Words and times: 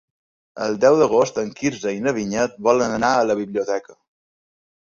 El 0.67 0.77
deu 0.85 0.95
d'agost 1.01 1.37
en 1.41 1.51
Quirze 1.59 1.93
i 1.97 2.01
na 2.07 2.13
Vinyet 2.17 2.57
volen 2.71 2.97
anar 2.97 3.15
a 3.21 3.29
la 3.33 3.37
biblioteca. 3.43 3.99